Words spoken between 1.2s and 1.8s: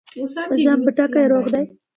روغ دی؟